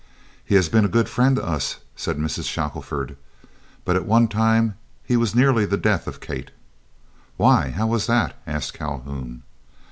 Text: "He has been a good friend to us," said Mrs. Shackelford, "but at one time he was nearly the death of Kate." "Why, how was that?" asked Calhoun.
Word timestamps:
"He 0.43 0.55
has 0.55 0.67
been 0.67 0.83
a 0.83 0.87
good 0.89 1.07
friend 1.07 1.35
to 1.35 1.45
us," 1.45 1.81
said 1.95 2.17
Mrs. 2.17 2.45
Shackelford, 2.49 3.17
"but 3.85 3.95
at 3.95 4.03
one 4.07 4.27
time 4.27 4.73
he 5.03 5.15
was 5.15 5.35
nearly 5.35 5.63
the 5.63 5.77
death 5.77 6.07
of 6.07 6.19
Kate." 6.19 6.49
"Why, 7.37 7.69
how 7.69 7.85
was 7.85 8.07
that?" 8.07 8.35
asked 8.47 8.73
Calhoun. 8.73 9.43